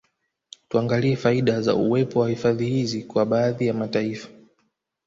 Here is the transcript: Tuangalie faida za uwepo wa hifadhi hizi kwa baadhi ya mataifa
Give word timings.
Tuangalie 0.69 1.15
faida 1.15 1.61
za 1.61 1.75
uwepo 1.75 2.19
wa 2.19 2.29
hifadhi 2.29 2.65
hizi 2.65 3.03
kwa 3.03 3.25
baadhi 3.25 3.67
ya 3.67 3.73
mataifa 3.73 4.29